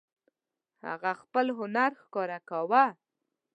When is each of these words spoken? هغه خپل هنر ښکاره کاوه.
هغه 0.87 1.11
خپل 1.21 1.45
هنر 1.59 1.91
ښکاره 2.01 2.39
کاوه. 2.49 2.83